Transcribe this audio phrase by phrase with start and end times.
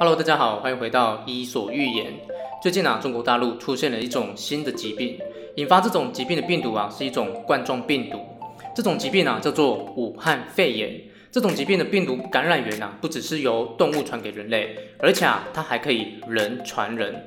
[0.00, 2.14] Hello，大家好，欢迎回到伊索寓言。
[2.62, 5.18] 最近啊，中国大陆出现了一种新的疾病，
[5.56, 8.20] 引发这种疾病的病毒啊，是一种冠状病毒。
[8.76, 11.00] 这种疾病啊，叫做武汉肺炎。
[11.32, 17.26] 这种疾病的病毒感染源啊，不只是由动物传给人类，而且啊，它还可以人传人。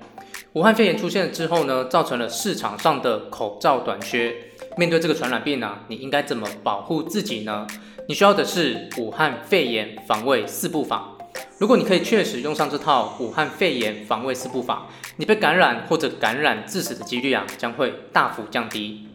[0.53, 4.33] 武汉肺炎出现了之后呢，造成了市场上的口罩短缺。
[4.77, 7.67] 面对这个传染病啊，你应该怎么保护自己呢？
[8.07, 11.17] 你需要的是武汉肺炎防卫四步法。
[11.61, 19.07] 如果你可以确实用上这套武汉肺炎防卫四步法，你被感染或者感染致死的几率啊，将会大幅降低。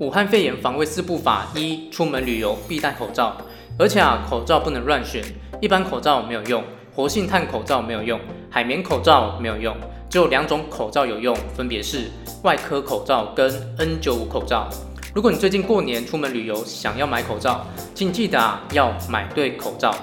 [0.00, 3.36] 武汉肺炎防卫四步法一：出门旅游必戴口罩，
[3.78, 5.22] 而且啊，口罩不能乱选，
[5.60, 8.18] 一般口罩没有用，活性炭口罩没有用，
[8.50, 9.72] 海绵口罩没有用，
[10.10, 12.10] 只有两种口罩有用，分别是
[12.42, 13.48] 外科口罩跟
[13.78, 14.68] N95 口罩。
[15.14, 19.94] 如果你最近过年出门旅游想要买口罩，请记得啊，要买对口罩。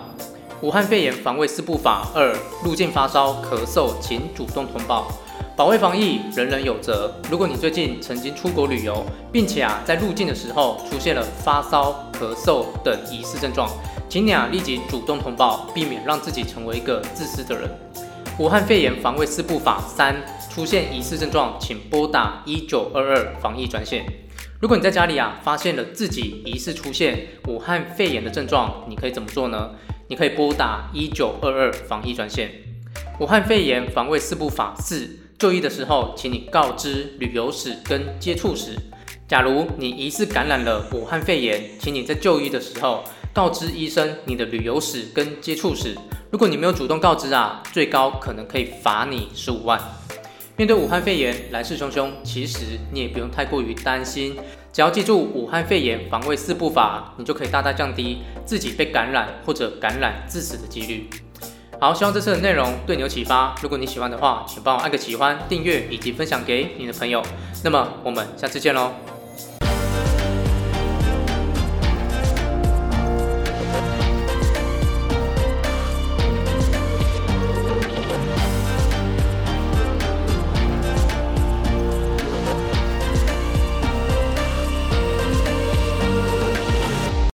[0.61, 5.07] 武汉肺炎防卫四步法二：入境发烧、咳嗽，请主动通报。
[5.55, 7.13] 保卫防疫，人人有责。
[7.31, 13.69] 如果你最近曾经出国旅游，并且啊在入境的时候出现了发烧、咳嗽等疑似症状，
[14.09, 17.69] 请你啊立即主动通报，避免让自己成为一个自私的人。
[18.37, 20.13] 武汉肺炎防卫四步法三：
[20.49, 24.05] 出现疑似症状，请拨打一九二二防疫专线。
[24.59, 29.69] 如果你在家里啊发现了自己疑似出现武汉肺炎的症状，你可以怎么做呢？
[30.09, 32.51] 你可以拨打一九二二防疫专线。
[33.19, 35.07] 武汉肺炎防卫四部法四：
[35.37, 38.75] 就医的时候，请你告知旅游史跟接触史。
[39.27, 45.95] 假如你疑似感染了武汉肺炎，请你在就医的时候告知医生你的旅游史跟接触史。
[46.31, 49.79] 如果你没有主动告知啊，最高可能可以罚你十五万。
[50.59, 54.35] 面对武汉肺炎来势汹汹，其实你也不用太过于担心，
[54.73, 61.09] 只要记住武汉肺炎防卫四步法，你就可以大大降低自己被感染或者感染致死的几率。
[61.79, 63.55] 好，希望这次的内容对你有启发。
[63.63, 67.23] 如果你喜欢的话，请帮我按个喜欢、订阅以及分享给你的朋友。
[67.63, 68.91] 那么我们下次见喽。